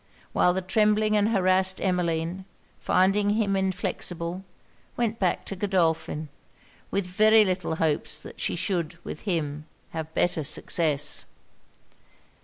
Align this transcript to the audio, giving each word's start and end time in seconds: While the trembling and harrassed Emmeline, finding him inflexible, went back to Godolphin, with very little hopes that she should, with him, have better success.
While 0.33 0.53
the 0.53 0.63
trembling 0.63 1.15
and 1.15 1.27
harrassed 1.29 1.79
Emmeline, 1.79 2.45
finding 2.79 3.29
him 3.35 3.55
inflexible, 3.55 4.43
went 4.97 5.19
back 5.19 5.45
to 5.45 5.55
Godolphin, 5.55 6.27
with 6.89 7.05
very 7.05 7.45
little 7.45 7.75
hopes 7.75 8.17
that 8.17 8.41
she 8.41 8.55
should, 8.55 8.97
with 9.05 9.21
him, 9.29 9.67
have 9.91 10.11
better 10.15 10.43
success. 10.43 11.27